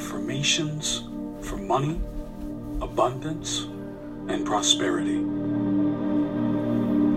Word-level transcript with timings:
affirmations 0.00 1.02
for 1.42 1.58
money, 1.58 2.00
abundance, 2.80 3.64
and 4.30 4.46
prosperity. 4.46 5.18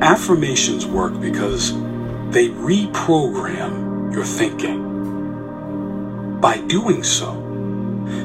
Affirmations 0.06 0.86
work 0.86 1.18
because 1.22 1.72
they 2.32 2.50
reprogram 2.50 4.14
your 4.14 4.26
thinking. 4.26 4.82
By 6.42 6.58
doing 6.68 7.04
so, 7.04 7.32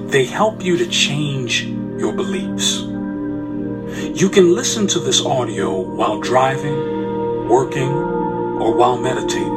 they 0.08 0.24
help 0.24 0.64
you 0.64 0.76
to 0.76 0.88
change 0.88 1.62
your 1.62 2.12
beliefs. 2.12 2.80
You 4.20 4.28
can 4.28 4.56
listen 4.56 4.88
to 4.88 4.98
this 4.98 5.24
audio 5.24 5.78
while 5.78 6.18
driving, 6.20 7.48
working, 7.48 7.92
or 7.92 8.74
while 8.74 8.98
meditating. 8.98 9.54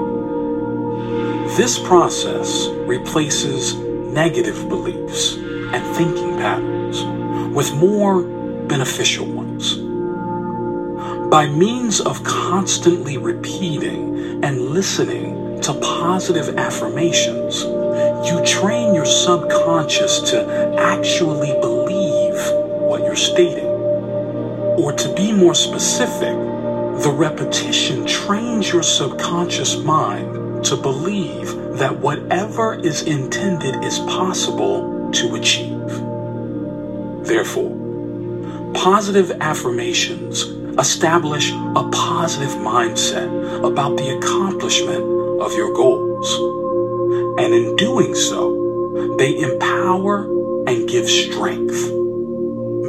This 1.58 1.80
process 1.80 2.68
replaces 2.86 3.74
negative 4.12 4.68
beliefs 4.68 5.36
and 5.36 5.96
thinking 5.96 6.38
patterns 6.38 7.04
with 7.56 7.74
more 7.76 8.24
beneficial 8.68 9.26
ones. 9.26 9.78
By 11.30 11.48
means 11.48 12.02
of 12.02 12.24
constantly 12.24 13.18
repeating 13.18 14.44
and 14.44 14.70
listening 14.72 15.62
to 15.62 15.74
positive 15.76 16.58
affirmations, 16.58 17.64
you 17.64 18.44
train 18.46 18.94
your 18.94 19.06
subconscious 19.06 20.20
to 20.32 20.76
actually 20.78 21.54
believe 21.62 22.36
what 22.82 23.02
you're 23.04 23.16
stating. 23.16 23.66
Or 23.66 24.92
to 24.92 25.14
be 25.14 25.32
more 25.32 25.56
specific, 25.56 26.36
the 27.04 27.14
repetition 27.16 28.06
trains 28.06 28.72
your 28.72 28.84
subconscious 28.84 29.78
mind 29.78 30.41
to 30.64 30.76
believe 30.76 31.78
that 31.78 32.00
whatever 32.00 32.76
is 32.76 33.04
intended 33.04 33.84
is 33.84 34.00
possible 34.00 35.12
to 35.12 35.36
achieve. 35.36 35.90
Therefore, 37.26 37.72
positive 38.74 39.32
affirmations 39.42 40.44
establish 40.80 41.52
a 41.52 41.90
positive 41.92 42.56
mindset 42.60 43.30
about 43.66 43.98
the 43.98 44.18
accomplishment 44.18 45.04
of 45.42 45.54
your 45.54 45.74
goals. 45.74 46.34
And 47.40 47.54
in 47.54 47.76
doing 47.76 48.14
so, 48.16 49.16
they 49.18 49.40
empower 49.40 50.26
and 50.68 50.88
give 50.88 51.10
strength. 51.10 51.92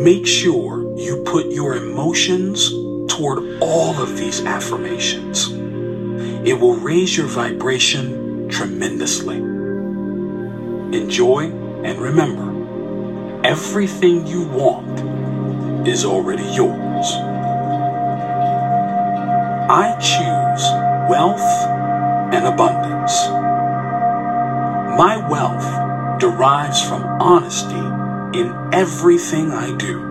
Make 0.03 0.27
sure 0.27 0.97
you 0.97 1.23
put 1.25 1.47
your 1.47 1.77
emotions 1.77 2.70
toward 3.12 3.62
all 3.62 4.01
of 4.01 4.17
these 4.17 4.45
affirmations 4.45 5.61
it 6.45 6.55
will 6.55 6.75
raise 6.75 7.17
your 7.17 7.27
vibration 7.27 8.48
tremendously. 8.48 9.37
Enjoy 10.97 11.45
and 11.85 12.01
remember, 12.01 13.47
everything 13.47 14.27
you 14.27 14.43
want 14.48 15.87
is 15.87 16.05
already 16.05 16.43
yours. 16.43 17.13
I 19.70 19.97
choose 20.01 20.63
wealth 21.09 21.41
and 22.35 22.47
abundance. 22.47 23.27
My 24.98 25.25
wealth 25.31 26.20
derives 26.20 26.83
from 26.83 27.05
honesty 27.23 28.39
in 28.39 28.53
everything 28.73 29.53
I 29.53 29.77
do. 29.77 30.11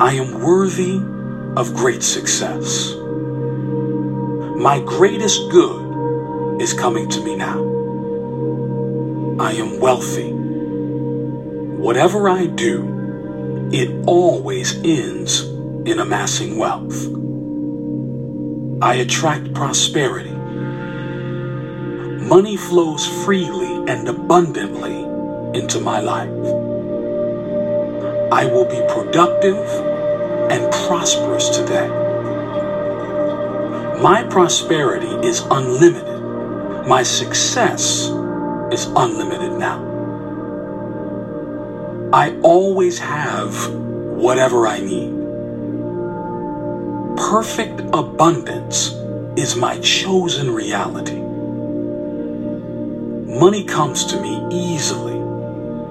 I 0.00 0.14
am 0.14 0.40
worthy 0.40 1.00
of 1.56 1.74
great 1.74 2.02
success. 2.02 2.94
My 4.58 4.80
greatest 4.80 5.52
good 5.52 6.60
is 6.60 6.72
coming 6.72 7.08
to 7.10 7.22
me 7.22 7.36
now. 7.36 7.60
I 9.38 9.52
am 9.52 9.78
wealthy. 9.78 10.32
Whatever 10.32 12.28
I 12.28 12.46
do, 12.46 13.68
it 13.72 14.04
always 14.08 14.74
ends 14.82 15.42
in 15.88 16.00
amassing 16.00 16.58
wealth. 16.58 17.06
I 18.82 18.94
attract 18.96 19.54
prosperity. 19.54 20.34
Money 22.26 22.56
flows 22.56 23.06
freely 23.24 23.88
and 23.88 24.08
abundantly 24.08 25.04
into 25.56 25.78
my 25.78 26.00
life. 26.00 26.28
I 28.32 28.44
will 28.46 28.64
be 28.64 28.82
productive 28.92 29.64
and 30.50 30.72
prosperous 30.72 31.48
today. 31.50 32.07
My 34.00 34.22
prosperity 34.22 35.08
is 35.26 35.40
unlimited. 35.50 36.86
My 36.86 37.02
success 37.02 38.08
is 38.72 38.86
unlimited 38.94 39.58
now. 39.58 39.82
I 42.12 42.38
always 42.42 43.00
have 43.00 43.74
whatever 43.74 44.68
I 44.68 44.78
need. 44.78 45.10
Perfect 47.16 47.80
abundance 47.92 48.92
is 49.36 49.56
my 49.56 49.80
chosen 49.80 50.54
reality. 50.54 51.20
Money 53.40 53.64
comes 53.64 54.04
to 54.06 54.20
me 54.20 54.46
easily 54.52 55.18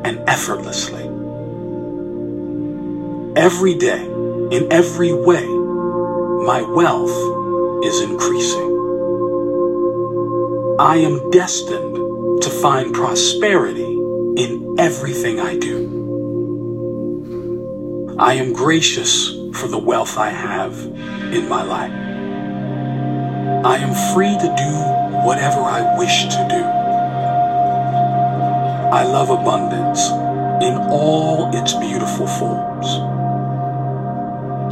and 0.05 0.17
effortlessly. 0.29 1.03
Every 3.35 3.75
day, 3.75 4.05
in 4.05 4.71
every 4.71 5.11
way, 5.11 5.45
my 5.45 6.61
wealth 6.61 7.36
is 7.83 8.01
increasing. 8.01 8.75
I 10.79 10.97
am 10.97 11.29
destined 11.31 12.41
to 12.41 12.49
find 12.49 12.93
prosperity 12.93 13.83
in 13.83 14.75
everything 14.79 15.39
I 15.39 15.57
do. 15.57 15.97
I 18.19 18.33
am 18.33 18.53
gracious 18.53 19.29
for 19.53 19.67
the 19.67 19.77
wealth 19.77 20.17
I 20.17 20.29
have 20.29 20.73
in 21.33 21.47
my 21.47 21.63
life. 21.63 21.91
I 23.65 23.77
am 23.77 23.93
free 24.13 24.37
to 24.37 24.55
do 24.57 24.71
whatever 25.25 25.61
I 25.61 25.97
wish 25.97 26.23
to 26.23 26.47
do. 26.49 26.63
I 28.93 29.03
love 29.03 29.29
abundance 29.29 30.07
in 30.63 30.77
all 30.89 31.55
its 31.55 31.73
beautiful 31.73 32.27
forms. 32.27 32.87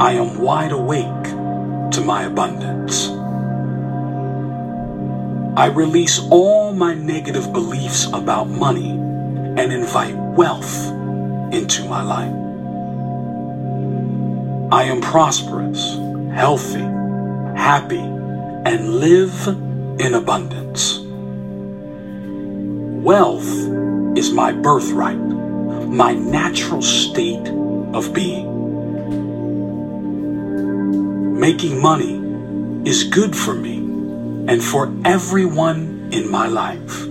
I 0.00 0.12
am 0.12 0.40
wide 0.40 0.72
awake 0.72 1.45
to 1.96 2.02
my 2.02 2.24
abundance. 2.24 3.08
I 5.58 5.72
release 5.74 6.18
all 6.30 6.74
my 6.74 6.92
negative 6.92 7.54
beliefs 7.54 8.04
about 8.12 8.48
money 8.48 8.90
and 8.90 9.72
invite 9.72 10.14
wealth 10.14 10.88
into 11.54 11.88
my 11.88 12.02
life. 12.02 12.34
I 14.70 14.84
am 14.84 15.00
prosperous, 15.00 15.96
healthy, 16.34 16.84
happy, 17.58 17.96
and 17.96 18.96
live 18.96 19.48
in 19.98 20.12
abundance. 20.12 20.98
Wealth 23.02 23.48
is 24.18 24.30
my 24.32 24.52
birthright, 24.52 25.16
my 25.16 26.12
natural 26.12 26.82
state 26.82 27.48
of 27.94 28.12
being. 28.12 28.55
Making 31.46 31.80
money 31.80 32.16
is 32.90 33.04
good 33.04 33.36
for 33.36 33.54
me 33.54 33.76
and 34.50 34.60
for 34.60 34.92
everyone 35.04 36.08
in 36.10 36.28
my 36.28 36.48
life. 36.48 37.04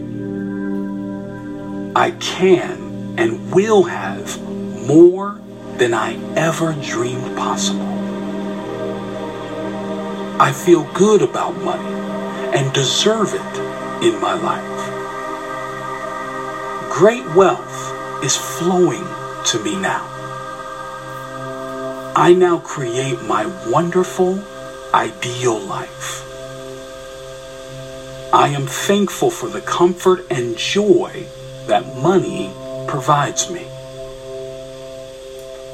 I 1.96 2.12
can 2.20 3.16
and 3.18 3.54
will 3.54 3.84
have 3.84 4.42
more 4.90 5.40
than 5.78 5.94
I 5.94 6.18
ever 6.36 6.74
dreamed 6.84 7.38
possible. 7.38 7.88
I 10.42 10.52
feel 10.52 10.84
good 10.94 11.22
about 11.22 11.56
money 11.64 11.96
and 12.58 12.74
deserve 12.74 13.34
it 13.34 13.54
in 14.04 14.20
my 14.20 14.34
life. 14.34 14.82
Great 16.92 17.26
wealth 17.38 17.78
is 18.22 18.36
flowing 18.36 19.06
to 19.46 19.64
me 19.64 19.78
now. 19.80 20.15
I 22.18 22.34
now 22.34 22.60
create 22.60 23.22
my 23.24 23.46
wonderful, 23.70 24.42
ideal 24.94 25.60
life. 25.60 26.24
I 28.34 28.48
am 28.56 28.68
thankful 28.68 29.30
for 29.30 29.50
the 29.50 29.60
comfort 29.60 30.26
and 30.32 30.58
joy 30.58 31.26
that 31.68 31.98
money 31.98 32.54
provides 32.88 33.52
me. 33.52 33.68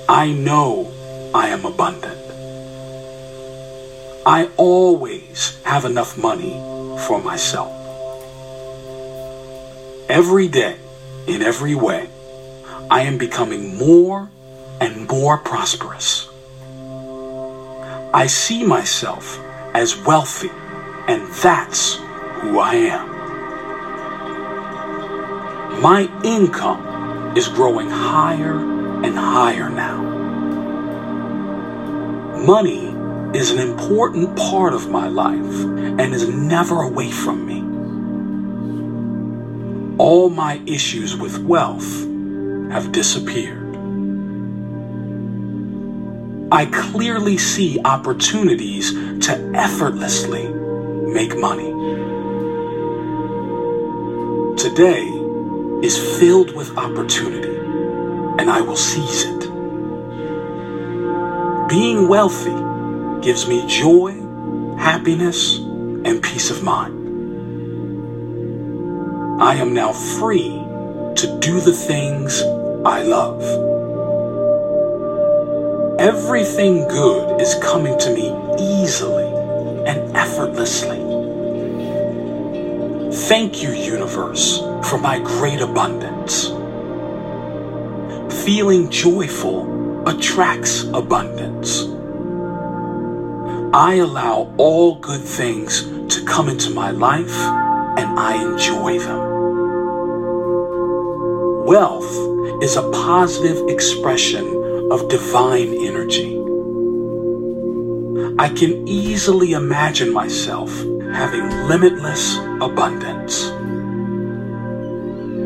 I 0.10 0.32
know 0.36 0.92
I 1.36 1.50
am 1.50 1.64
abundant. 1.64 2.18
I 4.26 4.50
always 4.58 5.62
have 5.62 5.86
enough 5.86 6.18
money 6.18 6.54
for 7.06 7.22
myself. 7.22 7.72
Every 10.10 10.48
day, 10.48 10.78
in 11.28 11.44
every 11.44 11.76
way, 11.76 12.10
I 12.90 13.04
am 13.04 13.20
becoming 13.20 13.78
more 13.78 14.32
and 14.80 15.08
more 15.08 15.38
prosperous. 15.38 16.31
I 18.14 18.28
see 18.28 18.66
myself 18.66 19.40
as 19.74 19.96
wealthy, 19.96 20.52
and 21.08 21.26
that's 21.36 21.96
who 21.96 22.60
I 22.60 22.76
am. 22.76 23.12
My 25.82 26.12
income 26.24 27.38
is 27.38 27.48
growing 27.48 27.90
higher 27.90 28.60
and 29.04 29.16
higher 29.16 29.70
now. 29.70 30.02
Money 32.46 32.94
is 33.34 33.52
an 33.52 33.60
important 33.60 34.36
part 34.36 34.74
of 34.74 34.90
my 34.90 35.08
life 35.08 35.64
and 35.64 36.14
is 36.14 36.28
never 36.28 36.82
away 36.82 37.10
from 37.12 37.46
me. 37.48 37.62
All 39.98 40.30
my 40.30 40.62
issues 40.66 41.16
with 41.16 41.38
wealth 41.38 42.06
have 42.72 42.92
disappeared. 42.92 43.61
I 46.54 46.66
clearly 46.66 47.38
see 47.38 47.80
opportunities 47.86 48.92
to 49.26 49.52
effortlessly 49.56 50.50
make 50.50 51.38
money. 51.38 51.72
Today 54.58 55.08
is 55.82 55.98
filled 56.20 56.54
with 56.54 56.78
opportunity, 56.78 57.56
and 58.38 58.52
I 58.52 58.60
will 58.60 58.76
seize 58.76 59.24
it. 59.24 59.40
Being 61.70 62.10
wealthy 62.10 63.24
gives 63.26 63.48
me 63.48 63.66
joy, 63.68 64.12
happiness, 64.78 65.58
and 65.58 66.22
peace 66.22 66.52
of 66.52 66.64
mind. 66.64 67.00
I 69.42 69.56
am 69.56 69.74
now 69.74 69.94
free 69.94 70.50
to 71.16 71.38
do 71.40 71.62
the 71.62 71.72
things 71.72 72.42
I 72.86 73.04
love. 73.04 73.71
Everything 76.02 76.88
good 76.88 77.40
is 77.40 77.54
coming 77.62 77.96
to 78.00 78.12
me 78.12 78.34
easily 78.60 79.28
and 79.86 80.18
effortlessly. 80.18 80.98
Thank 83.28 83.62
you, 83.62 83.70
universe, 83.70 84.62
for 84.90 84.98
my 84.98 85.20
great 85.20 85.62
abundance. 85.62 86.48
Feeling 88.44 88.90
joyful 88.90 90.10
attracts 90.10 90.86
abundance. 90.86 91.84
I 93.72 93.98
allow 93.98 94.52
all 94.58 94.96
good 94.96 95.22
things 95.22 95.84
to 96.16 96.26
come 96.26 96.50
into 96.50 96.72
my 96.72 96.90
life 96.90 97.38
and 98.00 98.20
I 98.20 98.42
enjoy 98.42 98.98
them. 98.98 99.20
Wealth 101.64 102.64
is 102.64 102.76
a 102.76 102.90
positive 102.90 103.70
expression 103.70 104.61
of 104.92 105.08
divine 105.08 105.74
energy. 105.74 106.38
I 108.38 108.50
can 108.50 108.86
easily 108.88 109.54
imagine 109.54 110.12
myself 110.12 110.70
having 111.14 111.50
limitless 111.70 112.36
abundance. 112.60 113.50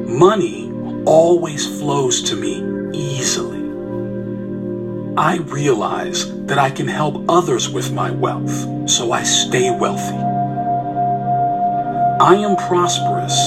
Money 0.10 0.72
always 1.06 1.80
flows 1.80 2.24
to 2.24 2.36
me 2.36 2.64
easily. 2.98 3.62
I 5.16 5.38
realize 5.38 6.26
that 6.48 6.58
I 6.58 6.72
can 6.72 6.88
help 6.88 7.24
others 7.30 7.70
with 7.70 7.94
my 7.94 8.10
wealth, 8.10 8.90
so 8.90 9.12
I 9.12 9.22
stay 9.22 9.70
wealthy. 9.78 10.18
I 12.20 12.36
am 12.38 12.56
prosperous 12.68 13.38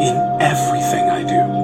in 0.00 0.16
everything 0.40 1.10
I 1.10 1.22
do. 1.24 1.61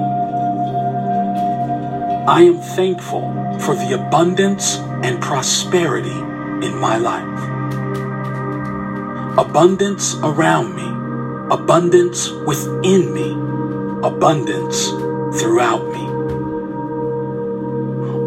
I 2.29 2.43
am 2.43 2.61
thankful 2.61 3.57
for 3.59 3.73
the 3.73 3.93
abundance 3.99 4.77
and 5.01 5.19
prosperity 5.19 6.11
in 6.11 6.77
my 6.77 6.95
life. 6.95 7.25
Abundance 9.35 10.13
around 10.17 10.75
me, 10.75 10.85
abundance 11.51 12.29
within 12.45 13.15
me, 13.15 13.31
abundance 14.07 14.89
throughout 15.41 15.91
me. 15.91 16.05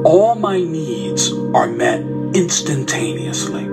All 0.03 0.35
my 0.35 0.59
needs 0.59 1.33
are 1.55 1.69
met 1.69 2.01
instantaneously. 2.35 3.67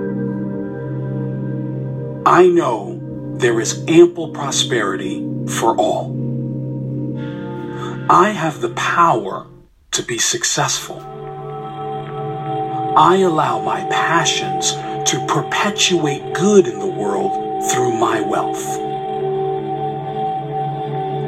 I 2.24 2.46
know 2.46 3.00
there 3.34 3.58
is 3.58 3.84
ample 3.88 4.28
prosperity 4.28 5.26
for 5.48 5.76
all. 5.76 6.14
I 8.08 8.28
have 8.28 8.60
the 8.60 8.70
power 8.76 9.48
to 10.00 10.06
be 10.06 10.18
successful. 10.18 10.98
I 12.96 13.16
allow 13.16 13.60
my 13.60 13.84
passions 13.90 14.72
to 15.10 15.26
perpetuate 15.28 16.32
good 16.32 16.66
in 16.66 16.78
the 16.78 16.86
world 16.86 17.32
through 17.70 17.92
my 17.92 18.22
wealth. 18.22 18.64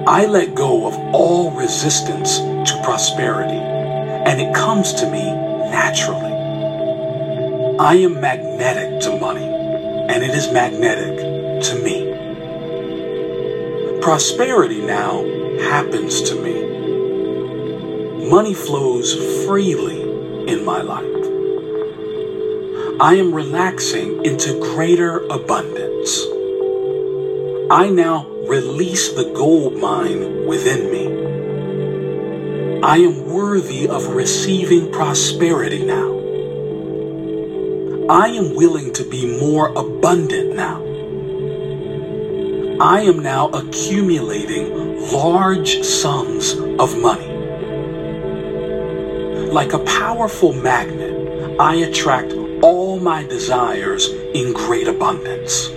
I 0.09 0.25
let 0.25 0.55
go 0.55 0.87
of 0.87 0.95
all 1.15 1.51
resistance 1.51 2.39
to 2.39 2.81
prosperity 2.83 3.61
and 4.25 4.41
it 4.41 4.55
comes 4.55 4.95
to 4.95 5.11
me 5.11 5.25
naturally. 5.71 6.33
I 7.79 7.95
am 7.95 8.21
magnetic 8.21 9.01
to 9.01 9.19
money, 9.19 9.45
and 9.45 10.23
it 10.23 10.31
is 10.31 10.53
magnetic 10.53 11.17
to 11.65 11.75
me. 11.83 12.13
Prosperity 14.01 14.81
now 14.81 15.25
happens 15.59 16.23
to 16.23 16.37
me. 16.37 16.52
Money 18.33 18.55
flows 18.55 19.13
freely 19.45 20.01
in 20.51 20.65
my 20.65 20.81
life. 20.81 21.05
I 22.99 23.17
am 23.17 23.35
relaxing 23.35 24.25
into 24.25 24.59
greater 24.59 25.19
abundance. 25.27 26.19
I 27.71 27.91
now 27.91 28.27
release 28.49 29.13
the 29.13 29.31
gold 29.37 29.77
mine 29.77 30.47
within 30.47 30.91
me. 30.91 32.81
I 32.83 32.97
am 32.97 33.27
worthy 33.27 33.87
of 33.87 34.07
receiving 34.15 34.91
prosperity 34.91 35.85
now. 35.85 36.13
I 38.09 38.29
am 38.29 38.55
willing 38.55 38.95
to 38.95 39.05
be 39.05 39.39
more 39.39 39.69
abundant 39.77 40.57
now. 40.57 40.81
I 42.81 43.03
am 43.03 43.19
now 43.19 43.51
accumulating 43.51 44.73
large 45.13 45.83
sums 45.83 46.55
of 46.55 46.99
money. 46.99 47.32
Like 49.53 49.75
a 49.75 49.81
powerful 49.81 50.55
magnet, 50.55 51.61
I 51.61 51.75
attract 51.75 52.33
all 52.63 52.99
my 52.99 53.23
desires 53.23 54.09
in 54.09 54.55
great 54.55 54.89
abundance. 54.89 55.69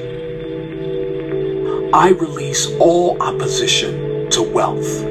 I 1.94 2.16
release 2.18 2.68
all 2.80 3.22
opposition 3.22 4.30
to 4.30 4.44
wealth. 4.44 5.04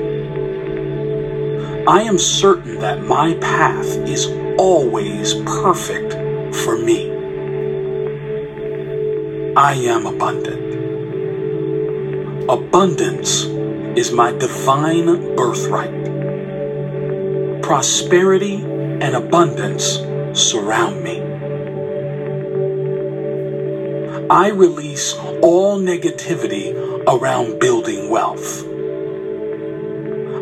I 1.86 2.04
am 2.04 2.16
certain 2.16 2.78
that 2.78 3.02
my 3.02 3.34
path 3.34 3.86
is 4.08 4.28
always 4.56 5.34
perfect 5.44 6.14
for 6.56 6.78
me. 6.78 7.10
I 9.56 9.74
am 9.74 10.06
abundant. 10.06 10.72
Abundance 12.48 13.44
is 13.98 14.10
my 14.10 14.32
divine 14.32 15.36
birthright. 15.36 16.13
Prosperity 17.64 18.56
and 18.56 19.16
abundance 19.16 19.98
surround 20.38 21.02
me. 21.02 21.18
I 24.28 24.50
release 24.50 25.14
all 25.40 25.78
negativity 25.78 26.74
around 27.08 27.60
building 27.60 28.10
wealth. 28.10 28.66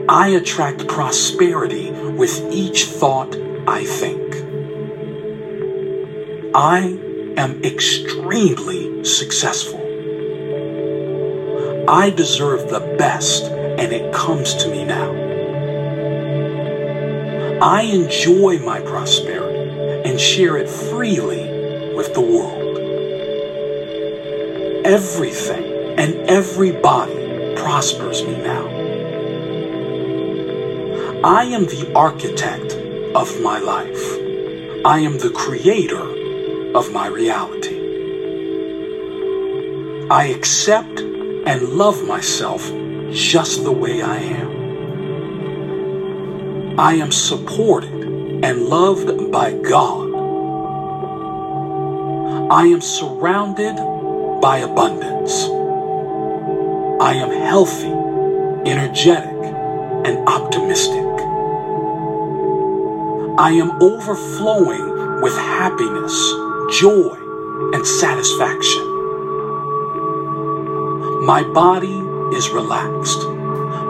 I 0.08 0.30
attract 0.30 0.88
prosperity 0.88 1.92
with 1.92 2.42
each 2.50 2.86
thought 2.86 3.36
I 3.68 3.84
think. 3.84 4.34
I 6.56 6.98
am 7.36 7.62
extremely 7.62 9.04
successful. 9.04 9.78
I 11.88 12.10
deserve 12.10 12.68
the 12.68 12.96
best 12.98 13.44
and 13.44 13.92
it 13.92 14.12
comes 14.12 14.56
to 14.56 14.68
me 14.68 14.84
now. 14.84 15.21
I 17.62 17.82
enjoy 17.82 18.58
my 18.58 18.80
prosperity 18.80 19.70
and 20.04 20.20
share 20.20 20.56
it 20.56 20.68
freely 20.68 21.94
with 21.94 22.12
the 22.12 22.20
world. 22.20 22.76
Everything 24.84 25.96
and 25.96 26.28
everybody 26.28 27.54
prospers 27.54 28.24
me 28.24 28.36
now. 28.38 28.66
I 31.22 31.44
am 31.44 31.66
the 31.66 31.92
architect 31.94 32.72
of 33.14 33.40
my 33.40 33.60
life. 33.60 34.18
I 34.84 34.98
am 34.98 35.18
the 35.18 35.30
creator 35.30 36.02
of 36.76 36.92
my 36.92 37.06
reality. 37.06 37.78
I 40.10 40.34
accept 40.36 40.98
and 40.98 41.68
love 41.68 42.04
myself 42.08 42.72
just 43.12 43.62
the 43.62 43.70
way 43.70 44.02
I 44.02 44.16
am. 44.16 44.61
I 46.78 46.94
am 46.94 47.12
supported 47.12 47.92
and 48.42 48.64
loved 48.64 49.30
by 49.30 49.52
God. 49.52 50.08
I 52.50 52.64
am 52.64 52.80
surrounded 52.80 53.76
by 54.40 54.58
abundance. 54.58 55.44
I 56.98 57.12
am 57.12 57.30
healthy, 57.30 57.92
energetic, 58.70 59.36
and 60.06 60.26
optimistic. 60.26 61.04
I 63.38 63.52
am 63.52 63.82
overflowing 63.82 65.20
with 65.20 65.36
happiness, 65.36 66.14
joy, 66.78 67.14
and 67.74 67.86
satisfaction. 67.86 68.82
My 71.26 71.42
body 71.52 71.98
is 72.34 72.48
relaxed. 72.48 73.28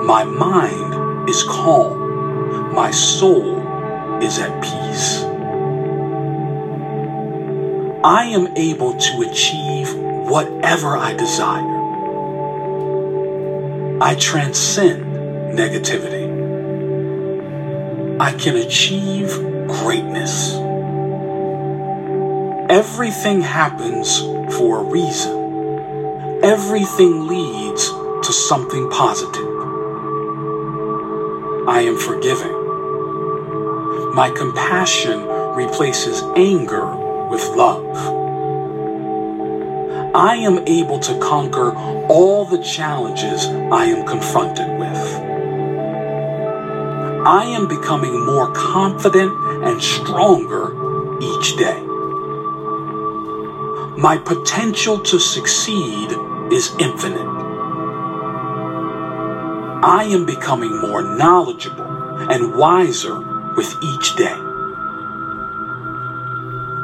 My 0.05 0.25
mind 0.25 1.31
is 1.31 1.45
calm. 1.45 2.02
My 2.73 2.91
soul 2.91 4.23
is 4.23 4.39
at 4.39 4.63
peace. 4.63 5.25
I 8.03 8.25
am 8.33 8.57
able 8.57 8.95
to 8.95 9.29
achieve 9.31 9.95
whatever 9.95 10.97
I 10.97 11.13
desire. 11.13 11.69
I 14.01 14.15
transcend 14.15 15.05
negativity. 15.55 16.31
I 18.19 18.33
can 18.33 18.57
achieve 18.57 19.29
greatness. 19.69 20.55
Everything 22.71 23.43
happens 23.43 24.19
for 24.57 24.81
a 24.81 24.85
reason. 24.85 26.41
Everything 26.43 27.27
leads 27.27 27.91
to 27.91 28.33
something 28.33 28.89
positive. 28.89 29.47
I 31.69 31.83
am 31.83 31.99
forgiving. 31.99 32.62
My 34.13 34.29
compassion 34.29 35.27
replaces 35.55 36.23
anger 36.37 36.85
with 37.29 37.43
love. 37.57 37.97
I 40.15 40.37
am 40.37 40.59
able 40.69 40.99
to 40.99 41.19
conquer 41.19 41.75
all 42.11 42.45
the 42.45 42.63
challenges 42.63 43.47
I 43.47 43.87
am 43.87 44.07
confronted 44.07 44.69
with. 44.79 44.99
I 47.27 47.45
am 47.57 47.67
becoming 47.69 48.27
more 48.27 48.53
confident 48.53 49.33
and 49.65 49.83
stronger 49.83 50.77
each 51.23 51.57
day. 51.57 51.81
My 53.97 54.19
potential 54.23 54.99
to 55.01 55.19
succeed 55.19 56.11
is 56.53 56.71
infinite. 56.79 57.33
I 59.83 60.07
am 60.11 60.27
becoming 60.27 60.83
more 60.83 61.01
knowledgeable 61.01 62.31
and 62.31 62.55
wiser 62.55 63.32
with 63.57 63.75
each 63.83 64.17
day. 64.17 64.39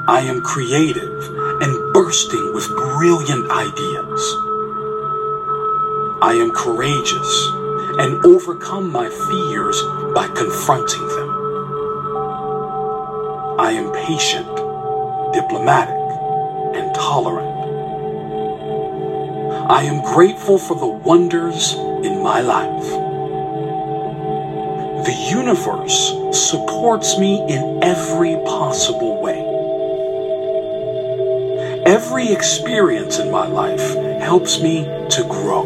I 0.07 0.21
am 0.21 0.41
creative 0.41 1.37
and 1.61 1.93
bursting 1.93 2.55
with 2.55 2.69
brilliant 2.69 3.51
ideas. 3.51 4.37
I 6.21 6.33
am 6.35 6.51
courageous 6.51 7.49
and 7.99 8.25
overcome 8.25 8.91
my 8.91 9.09
fears 9.09 9.83
by 10.15 10.29
confronting 10.35 11.07
them. 11.09 11.29
I 13.59 13.73
am 13.73 13.93
patient, 13.93 14.49
diplomatic, 15.35 15.95
and 16.75 16.95
tolerant. 16.95 17.59
I 19.71 19.83
am 19.83 20.03
grateful 20.03 20.59
for 20.59 20.75
the 20.75 20.87
wonders 20.87 21.75
in 21.75 22.23
my 22.23 22.41
life. 22.41 22.98
The 25.09 25.15
universe 25.15 26.13
supports 26.39 27.17
me 27.17 27.41
in 27.49 27.83
every 27.83 28.35
possible 28.45 29.23
way. 29.23 29.41
Every 31.87 32.31
experience 32.31 33.19
in 33.19 33.31
my 33.31 33.47
life 33.47 33.95
helps 34.21 34.61
me 34.61 34.85
to 34.85 35.25
grow. 35.27 35.63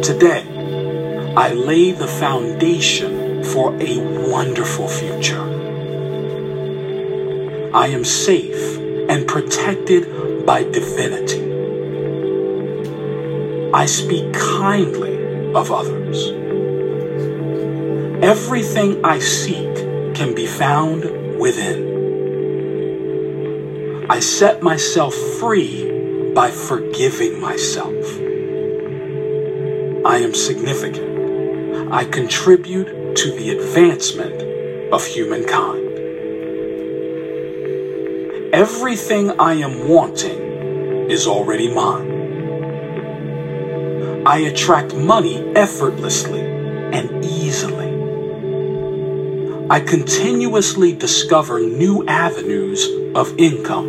Today, 0.00 0.44
I 1.36 1.54
lay 1.54 1.90
the 1.90 2.06
foundation 2.06 3.42
for 3.42 3.74
a 3.82 3.98
wonderful 4.30 4.86
future. 4.86 5.42
I 7.74 7.88
am 7.88 8.04
safe 8.04 8.78
and 9.10 9.26
protected 9.26 10.46
by 10.46 10.62
divinity. 10.62 11.42
I 13.74 13.86
speak 13.86 14.32
kindly 14.34 15.52
of 15.52 15.72
others. 15.72 16.47
Everything 18.22 19.04
I 19.04 19.20
seek 19.20 19.76
can 20.14 20.34
be 20.34 20.46
found 20.46 21.04
within. 21.38 21.96
I 24.10 24.18
set 24.18 24.60
myself 24.60 25.14
free 25.14 26.32
by 26.34 26.50
forgiving 26.50 27.40
myself. 27.40 27.94
I 30.04 30.18
am 30.18 30.34
significant. 30.34 31.92
I 31.92 32.04
contribute 32.06 33.14
to 33.18 33.30
the 33.30 33.50
advancement 33.50 34.42
of 34.92 35.06
humankind. 35.06 35.86
Everything 38.52 39.38
I 39.38 39.54
am 39.54 39.88
wanting 39.88 41.08
is 41.08 41.28
already 41.28 41.72
mine. 41.72 42.18
I 44.26 44.38
attract 44.38 44.94
money 44.94 45.38
effortlessly 45.54 46.40
and 46.40 47.24
easily. 47.24 47.87
I 49.70 49.80
continuously 49.80 50.94
discover 50.94 51.60
new 51.60 52.02
avenues 52.06 52.88
of 53.14 53.38
income. 53.38 53.86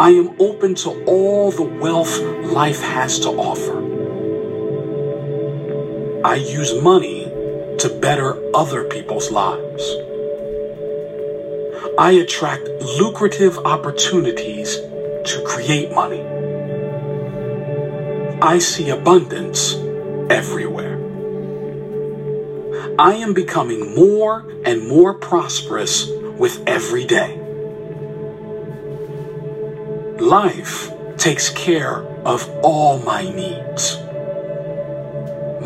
I 0.00 0.10
am 0.10 0.34
open 0.40 0.74
to 0.74 1.04
all 1.04 1.52
the 1.52 1.62
wealth 1.62 2.18
life 2.52 2.80
has 2.80 3.20
to 3.20 3.28
offer. 3.28 3.78
I 6.26 6.34
use 6.34 6.82
money 6.82 7.26
to 7.78 7.98
better 8.02 8.36
other 8.52 8.82
people's 8.88 9.30
lives. 9.30 9.94
I 11.98 12.18
attract 12.20 12.66
lucrative 12.98 13.58
opportunities 13.58 14.74
to 14.74 15.44
create 15.46 15.92
money. 15.92 16.22
I 18.42 18.58
see 18.58 18.90
abundance 18.90 19.74
everywhere. 20.30 20.85
I 22.98 23.16
am 23.16 23.34
becoming 23.34 23.94
more 23.94 24.46
and 24.64 24.88
more 24.88 25.12
prosperous 25.12 26.08
with 26.38 26.62
every 26.66 27.04
day. 27.04 27.38
Life 30.18 30.90
takes 31.18 31.50
care 31.50 31.98
of 32.24 32.48
all 32.62 32.98
my 33.00 33.22
needs. 33.22 33.98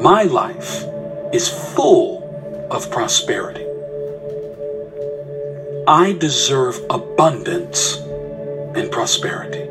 My 0.03 0.25
life 0.25 0.85
is 1.33 1.49
full 1.49 2.69
of 2.69 2.91
prosperity. 2.91 3.65
I 5.87 6.17
deserve 6.19 6.85
abundance 6.91 7.97
and 8.75 8.91
prosperity. 8.91 9.70